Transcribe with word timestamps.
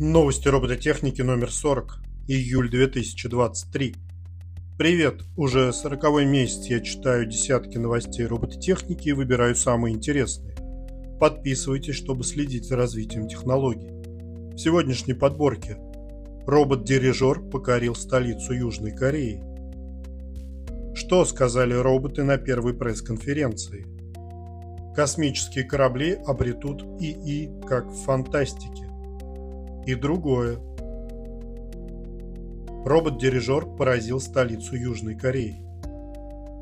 Новости 0.00 0.48
робототехники 0.48 1.20
номер 1.20 1.52
40. 1.52 1.98
Июль 2.26 2.70
2023. 2.70 3.94
Привет! 4.78 5.22
Уже 5.36 5.72
сороковой 5.72 6.24
месяц 6.24 6.64
я 6.66 6.80
читаю 6.80 7.26
десятки 7.26 7.76
новостей 7.76 8.26
робототехники 8.26 9.10
и 9.10 9.12
выбираю 9.12 9.54
самые 9.54 9.94
интересные. 9.94 10.56
Подписывайтесь, 11.20 11.94
чтобы 11.94 12.24
следить 12.24 12.64
за 12.64 12.76
развитием 12.76 13.28
технологий. 13.28 13.90
В 14.54 14.58
сегодняшней 14.58 15.14
подборке 15.14 15.76
робот-дирижер 16.46 17.42
покорил 17.50 17.94
столицу 17.94 18.54
Южной 18.54 18.92
Кореи. 18.92 19.44
Что 20.94 21.24
сказали 21.26 21.74
роботы 21.74 22.24
на 22.24 22.38
первой 22.38 22.74
пресс-конференции? 22.74 23.86
Космические 24.96 25.64
корабли 25.64 26.18
обретут 26.26 26.82
ИИ 26.98 27.50
как 27.68 27.86
в 27.86 28.04
фантастике. 28.04 28.91
И 29.86 29.94
другое. 29.94 30.58
Робот-дирижер 32.84 33.66
поразил 33.76 34.20
столицу 34.20 34.76
Южной 34.76 35.16
Кореи. 35.16 35.56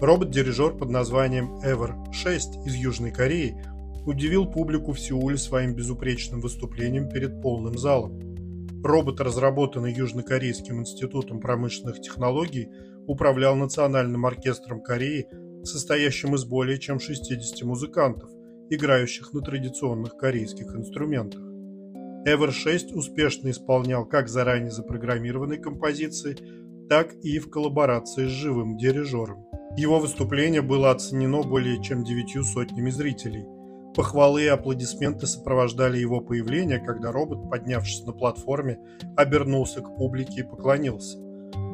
Робот-дирижер 0.00 0.76
под 0.76 0.90
названием 0.90 1.60
Ever 1.64 2.12
6 2.12 2.66
из 2.66 2.74
Южной 2.74 3.10
Кореи 3.10 3.56
удивил 4.06 4.46
публику 4.46 4.92
в 4.92 5.00
Сеуле 5.00 5.36
своим 5.36 5.74
безупречным 5.74 6.40
выступлением 6.40 7.08
перед 7.08 7.42
полным 7.42 7.76
залом. 7.76 8.18
Робот, 8.82 9.20
разработанный 9.20 9.92
Южнокорейским 9.92 10.80
институтом 10.80 11.40
промышленных 11.40 12.00
технологий, 12.00 12.68
управлял 13.06 13.54
Национальным 13.56 14.24
оркестром 14.24 14.82
Кореи 14.82 15.26
состоящим 15.64 16.34
из 16.34 16.44
более 16.44 16.78
чем 16.78 16.98
60 16.98 17.62
музыкантов, 17.62 18.30
играющих 18.70 19.34
на 19.34 19.42
традиционных 19.42 20.16
корейских 20.16 20.74
инструментах. 20.74 21.49
Ever 22.26 22.50
6 22.50 22.92
успешно 22.92 23.50
исполнял 23.50 24.04
как 24.04 24.28
заранее 24.28 24.70
запрограммированные 24.70 25.58
композиции, 25.58 26.36
так 26.88 27.14
и 27.22 27.38
в 27.38 27.50
коллаборации 27.50 28.26
с 28.26 28.30
живым 28.30 28.76
дирижером. 28.76 29.46
Его 29.76 29.98
выступление 29.98 30.60
было 30.60 30.90
оценено 30.90 31.42
более 31.42 31.82
чем 31.82 32.04
девятью 32.04 32.44
сотнями 32.44 32.90
зрителей. 32.90 33.46
Похвалы 33.94 34.44
и 34.44 34.48
аплодисменты 34.48 35.26
сопровождали 35.26 35.98
его 35.98 36.20
появление, 36.20 36.78
когда 36.78 37.10
робот, 37.10 37.48
поднявшись 37.50 38.04
на 38.04 38.12
платформе, 38.12 38.78
обернулся 39.16 39.80
к 39.80 39.96
публике 39.96 40.40
и 40.40 40.44
поклонился. 40.44 41.18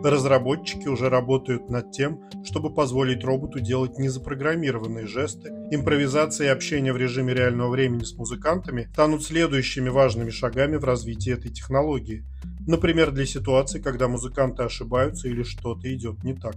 Разработчики 0.04 0.86
уже 0.88 1.08
работают 1.08 1.68
над 1.68 1.90
тем, 1.90 2.20
чтобы 2.44 2.72
позволить 2.72 3.24
роботу 3.24 3.60
делать 3.60 3.98
незапрограммированные 3.98 5.06
жесты. 5.06 5.50
Импровизация 5.70 6.48
и 6.48 6.50
общение 6.50 6.92
в 6.92 6.96
режиме 6.96 7.34
реального 7.34 7.70
времени 7.70 8.04
с 8.04 8.14
музыкантами 8.14 8.88
станут 8.92 9.24
следующими 9.24 9.88
важными 9.88 10.30
шагами 10.30 10.76
в 10.76 10.84
развитии 10.84 11.32
этой 11.32 11.50
технологии. 11.50 12.24
Например, 12.66 13.10
для 13.10 13.26
ситуаций, 13.26 13.80
когда 13.80 14.06
музыканты 14.06 14.62
ошибаются 14.62 15.28
или 15.28 15.42
что-то 15.42 15.92
идет 15.92 16.22
не 16.22 16.34
так. 16.34 16.56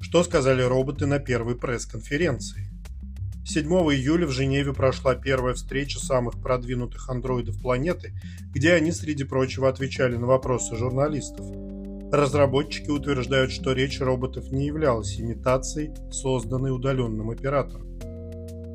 Что 0.00 0.22
сказали 0.24 0.62
роботы 0.62 1.06
на 1.06 1.18
первой 1.18 1.54
пресс-конференции? 1.56 2.68
7 3.44 3.66
июля 3.66 4.26
в 4.26 4.30
Женеве 4.30 4.74
прошла 4.74 5.14
первая 5.14 5.54
встреча 5.54 5.98
самых 5.98 6.38
продвинутых 6.40 7.08
андроидов 7.08 7.58
планеты, 7.62 8.12
где 8.52 8.74
они, 8.74 8.92
среди 8.92 9.24
прочего, 9.24 9.70
отвечали 9.70 10.16
на 10.16 10.26
вопросы 10.26 10.76
журналистов. 10.76 11.46
Разработчики 12.10 12.88
утверждают, 12.88 13.50
что 13.52 13.72
речь 13.72 14.00
роботов 14.00 14.50
не 14.50 14.66
являлась 14.66 15.20
имитацией, 15.20 15.92
созданной 16.10 16.74
удаленным 16.74 17.30
оператором. 17.30 17.86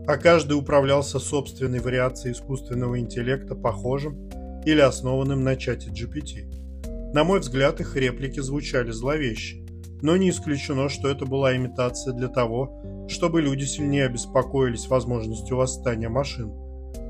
А 0.05 0.17
каждый 0.17 0.53
управлялся 0.53 1.17
собственной 1.17 1.79
вариацией 1.79 2.33
искусственного 2.33 2.99
интеллекта, 2.99 3.55
похожим 3.55 4.29
или 4.65 4.81
основанным 4.81 5.43
на 5.43 5.55
чате 5.55 5.89
GPT. 5.89 7.11
На 7.13 7.23
мой 7.23 7.39
взгляд, 7.39 7.79
их 7.79 7.95
реплики 7.95 8.39
звучали 8.39 8.91
зловеще, 8.91 9.65
но 10.03 10.15
не 10.15 10.29
исключено, 10.29 10.89
что 10.89 11.09
это 11.09 11.25
была 11.25 11.55
имитация 11.55 12.13
для 12.13 12.27
того, 12.27 13.07
чтобы 13.07 13.41
люди 13.41 13.63
сильнее 13.63 14.05
обеспокоились 14.05 14.87
возможностью 14.87 15.57
восстания 15.57 16.09
машин. 16.09 16.51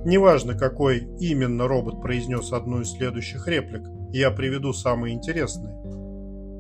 Неважно, 0.05 0.53
какой 0.57 1.07
именно 1.19 1.67
робот 1.67 2.01
произнес 2.01 2.53
одну 2.53 2.81
из 2.81 2.91
следующих 2.91 3.47
реплик, 3.47 3.83
я 4.11 4.31
приведу 4.31 4.71
самые 4.73 5.15
интересные. 5.15 5.73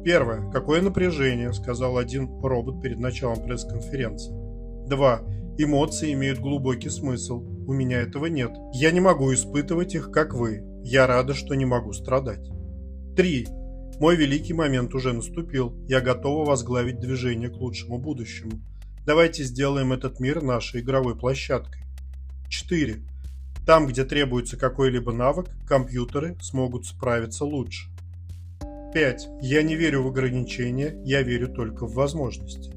Первое. 0.03 0.51
Какое 0.51 0.81
напряжение, 0.81 1.53
сказал 1.53 1.97
один 1.97 2.29
робот 2.41 2.81
перед 2.81 2.99
началом 2.99 3.43
пресс-конференции. 3.43 4.33
Два. 4.87 5.21
Эмоции 5.57 6.13
имеют 6.13 6.39
глубокий 6.39 6.89
смысл. 6.89 7.41
У 7.65 7.73
меня 7.73 8.01
этого 8.01 8.25
нет. 8.25 8.51
Я 8.73 8.91
не 8.91 8.99
могу 8.99 9.33
испытывать 9.33 9.95
их, 9.95 10.11
как 10.11 10.33
вы. 10.33 10.61
Я 10.83 11.07
рада, 11.07 11.33
что 11.33 11.55
не 11.55 11.65
могу 11.65 11.93
страдать. 11.93 12.49
Три. 13.15 13.47
Мой 13.99 14.15
великий 14.17 14.53
момент 14.53 14.93
уже 14.93 15.13
наступил. 15.13 15.73
Я 15.87 16.01
готова 16.01 16.45
возглавить 16.45 16.99
движение 16.99 17.49
к 17.49 17.55
лучшему 17.55 17.99
будущему. 17.99 18.59
Давайте 19.05 19.43
сделаем 19.43 19.93
этот 19.93 20.19
мир 20.19 20.41
нашей 20.41 20.81
игровой 20.81 21.17
площадкой. 21.17 21.83
4. 22.49 23.01
Там, 23.65 23.87
где 23.87 24.03
требуется 24.03 24.57
какой-либо 24.57 25.13
навык, 25.13 25.47
компьютеры 25.65 26.35
смогут 26.41 26.85
справиться 26.85 27.45
лучше. 27.45 27.92
5. 28.93 29.29
Я 29.41 29.63
не 29.63 29.75
верю 29.75 30.03
в 30.03 30.07
ограничения, 30.07 30.95
я 31.03 31.23
верю 31.23 31.49
только 31.49 31.87
в 31.87 31.95
возможности. 31.95 32.71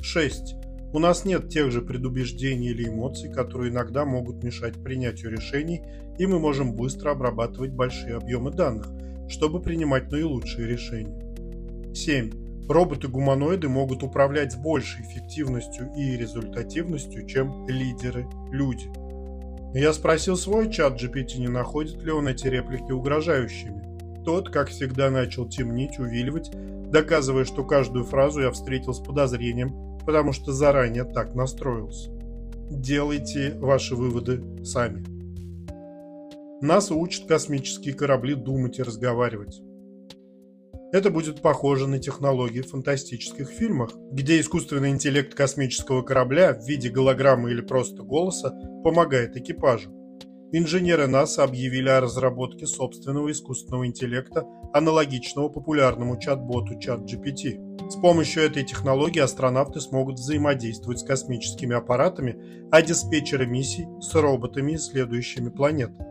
6. 0.00 0.54
У 0.92 1.00
нас 1.00 1.24
нет 1.24 1.48
тех 1.48 1.72
же 1.72 1.82
предубеждений 1.82 2.68
или 2.68 2.88
эмоций, 2.88 3.28
которые 3.32 3.72
иногда 3.72 4.04
могут 4.04 4.44
мешать 4.44 4.74
принятию 4.74 5.32
решений, 5.32 5.82
и 6.16 6.26
мы 6.26 6.38
можем 6.38 6.74
быстро 6.74 7.10
обрабатывать 7.10 7.72
большие 7.72 8.16
объемы 8.16 8.52
данных, 8.52 8.86
чтобы 9.28 9.60
принимать 9.60 10.12
наилучшие 10.12 10.68
решения. 10.68 11.20
7. 11.92 12.68
Роботы-гуманоиды 12.68 13.68
могут 13.68 14.04
управлять 14.04 14.52
с 14.52 14.56
большей 14.56 15.02
эффективностью 15.02 15.90
и 15.96 16.16
результативностью, 16.16 17.26
чем 17.26 17.66
лидеры-люди. 17.66 18.90
Я 19.74 19.92
спросил 19.92 20.36
свой 20.36 20.70
чат 20.70 21.02
GPT, 21.02 21.38
не 21.40 21.48
находит 21.48 22.00
ли 22.04 22.12
он 22.12 22.28
эти 22.28 22.46
реплики 22.46 22.92
угрожающими. 22.92 23.87
Тот, 24.28 24.50
как 24.50 24.68
всегда, 24.68 25.08
начал 25.08 25.48
темнить, 25.48 25.98
увиливать, 25.98 26.50
доказывая, 26.90 27.46
что 27.46 27.64
каждую 27.64 28.04
фразу 28.04 28.42
я 28.42 28.50
встретил 28.50 28.92
с 28.92 29.00
подозрением, 29.00 29.98
потому 30.04 30.34
что 30.34 30.52
заранее 30.52 31.04
так 31.04 31.34
настроился. 31.34 32.10
Делайте 32.70 33.54
ваши 33.58 33.96
выводы 33.96 34.42
сами. 34.66 35.02
Нас 36.60 36.90
учат 36.90 37.24
космические 37.24 37.94
корабли 37.94 38.34
думать 38.34 38.78
и 38.78 38.82
разговаривать. 38.82 39.62
Это 40.92 41.08
будет 41.08 41.40
похоже 41.40 41.86
на 41.86 41.98
технологии 41.98 42.60
в 42.60 42.68
фантастических 42.68 43.48
фильмах, 43.48 43.92
где 44.12 44.40
искусственный 44.40 44.90
интеллект 44.90 45.34
космического 45.34 46.02
корабля 46.02 46.52
в 46.52 46.66
виде 46.68 46.90
голограммы 46.90 47.50
или 47.50 47.62
просто 47.62 48.02
голоса 48.02 48.50
помогает 48.84 49.38
экипажу. 49.38 49.97
Инженеры 50.50 51.06
НАСА 51.06 51.44
объявили 51.44 51.90
о 51.90 52.00
разработке 52.00 52.66
собственного 52.66 53.30
искусственного 53.30 53.86
интеллекта, 53.86 54.46
аналогичного 54.72 55.50
популярному 55.50 56.18
чат-боту 56.18 56.78
ChatGPT. 56.78 57.90
С 57.90 57.96
помощью 57.96 58.44
этой 58.44 58.64
технологии 58.64 59.20
астронавты 59.20 59.82
смогут 59.82 60.18
взаимодействовать 60.18 61.00
с 61.00 61.04
космическими 61.04 61.76
аппаратами, 61.76 62.38
а 62.70 62.80
диспетчеры 62.80 63.46
миссий– 63.46 63.86
с 64.00 64.14
роботами, 64.14 64.76
исследующими 64.76 65.50
планеты. 65.50 66.02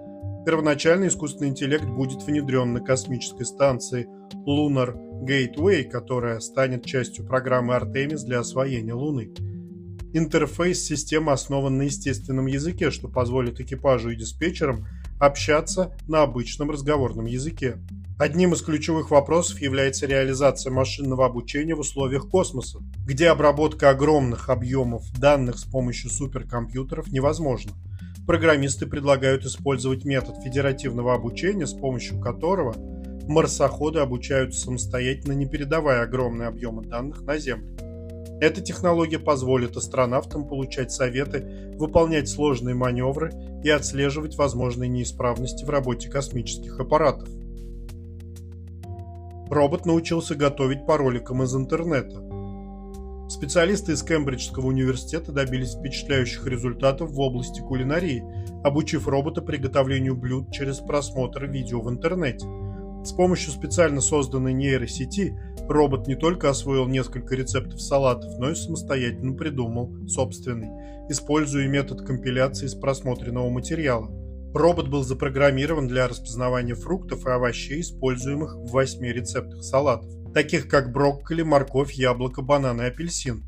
Первоначально 0.45 1.07
искусственный 1.07 1.49
интеллект 1.49 1.85
будет 1.85 2.21
внедрен 2.21 2.73
на 2.73 2.81
космической 2.81 3.43
станции 3.43 4.07
Lunar 4.47 4.95
Gateway, 5.23 5.83
которая 5.83 6.39
станет 6.41 6.85
частью 6.85 7.25
программы 7.25 7.73
Artemis 7.73 8.23
для 8.23 8.39
освоения 8.41 8.93
Луны. 8.93 9.33
Интерфейс 10.13 10.83
системы 10.83 11.33
основан 11.33 11.77
на 11.77 11.83
естественном 11.83 12.45
языке, 12.47 12.91
что 12.91 13.07
позволит 13.07 13.59
экипажу 13.59 14.09
и 14.09 14.15
диспетчерам 14.15 14.87
общаться 15.19 15.95
на 16.07 16.21
обычном 16.21 16.71
разговорном 16.71 17.25
языке. 17.25 17.77
Одним 18.17 18.53
из 18.53 18.61
ключевых 18.61 19.11
вопросов 19.11 19.61
является 19.61 20.07
реализация 20.07 20.71
машинного 20.71 21.25
обучения 21.25 21.75
в 21.75 21.81
условиях 21.81 22.29
космоса, 22.29 22.79
где 23.05 23.27
обработка 23.27 23.89
огромных 23.89 24.49
объемов 24.49 25.03
данных 25.19 25.59
с 25.59 25.65
помощью 25.65 26.09
суперкомпьютеров 26.09 27.11
невозможна. 27.11 27.73
Программисты 28.25 28.87
предлагают 28.87 29.45
использовать 29.45 30.03
метод 30.03 30.35
федеративного 30.43 31.13
обучения, 31.13 31.67
с 31.67 31.73
помощью 31.73 32.19
которого 32.19 32.75
марсоходы 33.27 33.99
обучаются 33.99 34.61
самостоятельно, 34.61 35.33
не 35.33 35.45
передавая 35.45 36.03
огромные 36.03 36.47
объемы 36.47 36.83
данных 36.83 37.21
на 37.21 37.37
Землю. 37.37 37.86
Эта 38.39 38.61
технология 38.61 39.17
позволит 39.17 39.75
астронавтам 39.77 40.47
получать 40.47 40.91
советы, 40.91 41.73
выполнять 41.77 42.29
сложные 42.29 42.75
маневры 42.75 43.31
и 43.63 43.69
отслеживать 43.69 44.35
возможные 44.35 44.89
неисправности 44.89 45.65
в 45.65 45.69
работе 45.69 46.09
космических 46.09 46.79
аппаратов. 46.79 47.27
Робот 49.49 49.85
научился 49.85 50.35
готовить 50.35 50.85
по 50.85 50.97
роликам 50.97 51.41
из 51.41 51.55
интернета. 51.55 52.21
Специалисты 53.29 53.93
из 53.93 54.03
Кембриджского 54.03 54.67
университета 54.67 55.31
добились 55.31 55.73
впечатляющих 55.73 56.45
результатов 56.45 57.11
в 57.11 57.19
области 57.19 57.61
кулинарии, 57.61 58.23
обучив 58.63 59.07
робота 59.07 59.41
приготовлению 59.41 60.15
блюд 60.15 60.51
через 60.51 60.77
просмотр 60.77 61.45
видео 61.45 61.81
в 61.81 61.89
интернете. 61.89 62.45
С 63.03 63.11
помощью 63.13 63.51
специально 63.51 64.01
созданной 64.01 64.53
нейросети 64.53 65.37
робот 65.69 66.07
не 66.07 66.15
только 66.15 66.49
освоил 66.49 66.87
несколько 66.87 67.35
рецептов 67.35 67.81
салатов, 67.81 68.37
но 68.39 68.51
и 68.51 68.55
самостоятельно 68.55 69.33
придумал 69.33 70.07
собственный, 70.07 70.69
используя 71.09 71.67
метод 71.67 72.01
компиляции 72.01 72.65
из 72.65 72.75
просмотренного 72.75 73.49
материала. 73.49 74.09
Робот 74.53 74.87
был 74.87 75.03
запрограммирован 75.03 75.87
для 75.87 76.07
распознавания 76.07 76.75
фруктов 76.75 77.25
и 77.25 77.29
овощей, 77.29 77.81
используемых 77.81 78.55
в 78.55 78.71
восьми 78.71 79.11
рецептах 79.11 79.63
салатов, 79.63 80.09
таких 80.33 80.67
как 80.67 80.91
брокколи, 80.91 81.43
морковь, 81.43 81.93
яблоко, 81.93 82.41
банан 82.41 82.81
и 82.81 82.85
апельсин. 82.85 83.43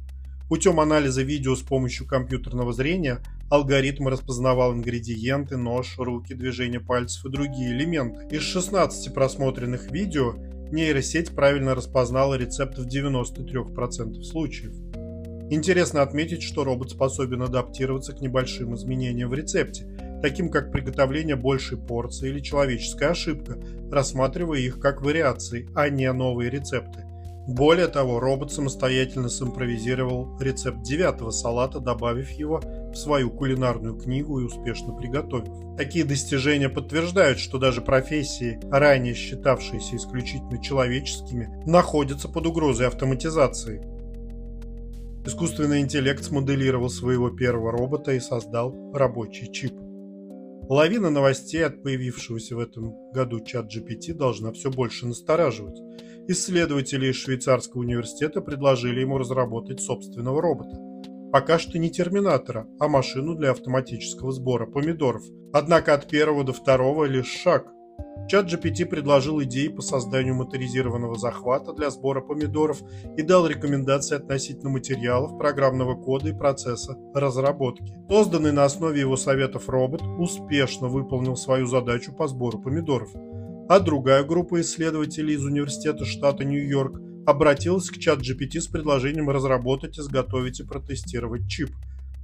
Путем 0.49 0.79
анализа 0.79 1.21
видео 1.21 1.55
с 1.55 1.61
помощью 1.61 2.07
компьютерного 2.07 2.73
зрения 2.73 3.19
алгоритм 3.49 4.07
распознавал 4.07 4.73
ингредиенты, 4.73 5.57
нож, 5.57 5.95
руки, 5.97 6.33
движение 6.33 6.79
пальцев 6.79 7.25
и 7.25 7.29
другие 7.29 7.71
элементы. 7.71 8.35
Из 8.35 8.41
16 8.41 9.13
просмотренных 9.13 9.91
видео 9.91 10.35
нейросеть 10.71 11.31
правильно 11.35 11.75
распознала 11.75 12.35
рецепт 12.35 12.77
в 12.77 12.87
93% 12.87 14.21
случаев. 14.23 14.73
Интересно 15.51 16.03
отметить, 16.03 16.43
что 16.43 16.63
робот 16.63 16.91
способен 16.91 17.41
адаптироваться 17.41 18.13
к 18.13 18.21
небольшим 18.21 18.75
изменениям 18.75 19.29
в 19.29 19.33
рецепте, 19.33 19.87
таким 20.21 20.49
как 20.49 20.71
приготовление 20.71 21.35
большей 21.35 21.77
порции 21.77 22.29
или 22.29 22.39
человеческая 22.39 23.09
ошибка, 23.09 23.57
рассматривая 23.91 24.59
их 24.59 24.79
как 24.79 25.01
вариации, 25.01 25.67
а 25.73 25.89
не 25.89 26.11
новые 26.13 26.51
рецепты. 26.51 27.08
Более 27.49 27.87
того, 27.87 28.19
робот 28.19 28.51
самостоятельно 28.51 29.27
симпровизировал 29.27 30.37
рецепт 30.39 30.83
девятого 30.83 31.31
салата, 31.31 31.79
добавив 31.79 32.29
его 32.29 32.61
в 32.93 32.95
свою 32.95 33.31
кулинарную 33.31 33.95
книгу 33.95 34.39
и 34.39 34.43
успешно 34.43 34.93
приготовив. 34.93 35.75
Такие 35.75 36.05
достижения 36.05 36.69
подтверждают, 36.69 37.39
что 37.39 37.57
даже 37.57 37.81
профессии, 37.81 38.59
ранее 38.69 39.15
считавшиеся 39.15 39.95
исключительно 39.95 40.61
человеческими, 40.61 41.49
находятся 41.65 42.29
под 42.29 42.45
угрозой 42.45 42.85
автоматизации. 42.85 43.81
Искусственный 45.25 45.79
интеллект 45.81 46.23
смоделировал 46.23 46.91
своего 46.91 47.31
первого 47.31 47.71
робота 47.71 48.11
и 48.11 48.19
создал 48.19 48.75
рабочий 48.93 49.51
чип. 49.51 49.73
Лавина 50.69 51.09
новостей 51.09 51.65
от 51.65 51.81
появившегося 51.81 52.55
в 52.55 52.59
этом 52.59 53.11
году 53.11 53.39
чат 53.39 53.75
GPT 53.75 54.13
должна 54.13 54.51
все 54.51 54.69
больше 54.69 55.07
настораживать. 55.07 55.79
Исследователи 56.31 57.07
из 57.07 57.15
швейцарского 57.15 57.81
университета 57.81 58.41
предложили 58.41 58.99
ему 58.99 59.17
разработать 59.17 59.81
собственного 59.81 60.39
робота. 60.39 60.77
Пока 61.31 61.57
что 61.57 61.79
не 61.79 61.89
терминатора, 61.89 62.67
а 62.79 62.87
машину 62.87 63.33
для 63.33 63.49
автоматического 63.49 64.31
сбора 64.31 64.67
помидоров. 64.67 65.23
Однако 65.53 65.95
от 65.95 66.07
первого 66.07 66.43
до 66.43 66.53
второго 66.53 67.05
лишь 67.05 67.31
шаг– 67.31 67.65
Чат 68.29 68.45
GPT 68.45 68.85
предложил 68.85 69.41
идеи 69.41 69.69
по 69.69 69.81
созданию 69.81 70.35
моторизированного 70.35 71.17
захвата 71.17 71.73
для 71.73 71.89
сбора 71.89 72.21
помидоров 72.21 72.77
и 73.17 73.23
дал 73.23 73.47
рекомендации 73.47 74.17
относительно 74.17 74.69
материалов, 74.69 75.39
программного 75.39 75.95
кода 75.95 76.29
и 76.29 76.33
процесса 76.33 76.95
разработки. 77.15 77.91
Созданный 78.07 78.51
на 78.51 78.65
основе 78.65 78.99
его 78.99 79.17
советов 79.17 79.67
робот 79.67 80.03
успешно 80.19 80.89
выполнил 80.89 81.35
свою 81.35 81.65
задачу 81.65 82.13
по 82.13 82.27
сбору 82.27 82.59
помидоров. 82.59 83.09
А 83.69 83.79
другая 83.79 84.23
группа 84.23 84.59
исследователей 84.59 85.35
из 85.35 85.45
Университета 85.45 86.03
штата 86.03 86.43
Нью-Йорк 86.43 86.99
обратилась 87.25 87.89
к 87.89 87.99
чат 87.99 88.19
GPT 88.19 88.59
с 88.59 88.67
предложением 88.67 89.29
разработать, 89.29 89.97
изготовить 89.97 90.59
и 90.59 90.63
протестировать 90.63 91.47
чип– 91.47 91.69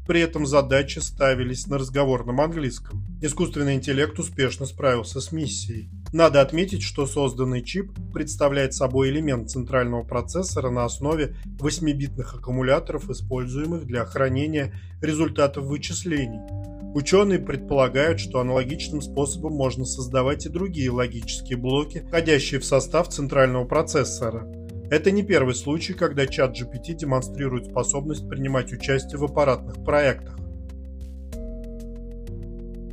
при 0.08 0.22
этом 0.22 0.46
задачи 0.46 1.00
ставились 1.00 1.66
на 1.68 1.80
разговорном 1.80 2.40
английском. 2.40 3.04
Искусственный 3.22 3.74
интеллект 3.74 4.18
успешно 4.20 4.68
справился 4.68 5.20
с 5.20 5.32
миссией. 5.32 5.90
Надо 6.14 6.42
отметить, 6.42 6.84
что 6.84 7.08
созданный 7.08 7.64
чип 7.64 7.92
представляет 8.14 8.74
собой 8.74 9.10
элемент 9.10 9.50
центрального 9.50 10.04
процессора 10.04 10.70
на 10.70 10.86
основе 10.86 11.36
8-битных 11.60 12.36
аккумуляторов, 12.36 13.10
используемых 13.10 13.86
для 13.86 14.06
хранения 14.06 14.74
результатов 15.02 15.66
вычислений. 15.66 16.75
Ученые 16.96 17.38
предполагают, 17.38 18.20
что 18.20 18.40
аналогичным 18.40 19.02
способом 19.02 19.54
можно 19.54 19.86
создавать 19.86 20.48
и 20.48 20.50
другие 20.50 20.90
логические 20.90 21.58
блоки, 21.58 22.04
входящие 22.08 22.60
в 22.60 22.66
состав 22.66 23.10
центрального 23.10 23.66
процессора– 23.66 24.52
это 24.90 25.10
не 25.10 25.24
первый 25.24 25.56
случай, 25.56 25.94
когда 25.94 26.28
чат 26.28 26.56
GPT 26.56 26.94
демонстрирует 26.94 27.66
способность 27.66 28.30
принимать 28.30 28.72
участие 28.72 29.18
в 29.18 29.24
аппаратных 29.24 29.84
проектах. 29.84 30.38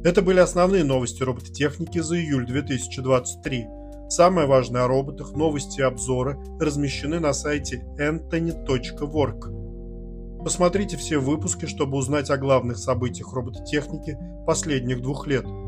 Это 0.02 0.22
были 0.22 0.40
основные 0.40 0.84
новости 0.84 1.22
робототехники 1.22 1.98
за 1.98 2.16
июль 2.16 2.46
2023. 2.46 3.66
Самое 4.08 4.46
важное 4.46 4.84
о 4.84 4.88
роботах, 4.88 5.32
новости 5.32 5.80
и 5.80 5.84
обзоры 5.84 6.38
размещены 6.58 7.20
на 7.20 7.32
сайте 7.32 7.84
anthony.work. 7.98 9.61
Посмотрите 10.44 10.96
все 10.96 11.18
выпуски, 11.18 11.66
чтобы 11.66 11.96
узнать 11.96 12.30
о 12.30 12.36
главных 12.36 12.76
событиях 12.78 13.32
робототехники 13.32 14.18
последних 14.46 15.00
двух 15.00 15.26
лет– 15.26 15.46